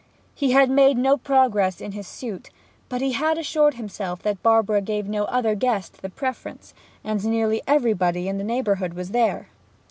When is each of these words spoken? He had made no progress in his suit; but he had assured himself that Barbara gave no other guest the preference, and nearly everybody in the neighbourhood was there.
He 0.33 0.51
had 0.53 0.71
made 0.71 0.97
no 0.97 1.15
progress 1.15 1.79
in 1.79 1.91
his 1.91 2.07
suit; 2.07 2.49
but 2.89 3.01
he 3.01 3.11
had 3.11 3.37
assured 3.37 3.75
himself 3.75 4.23
that 4.23 4.41
Barbara 4.41 4.81
gave 4.81 5.07
no 5.07 5.25
other 5.25 5.53
guest 5.53 6.01
the 6.01 6.09
preference, 6.09 6.73
and 7.03 7.23
nearly 7.23 7.61
everybody 7.67 8.27
in 8.27 8.39
the 8.39 8.43
neighbourhood 8.43 8.95
was 8.95 9.11
there. 9.11 9.49